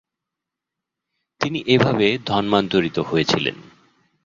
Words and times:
তিনি 1.41 1.59
এভাবে 1.67 2.07
ধর্মান্তরিত 2.25 2.97
হয়েছিলেন। 2.99 3.57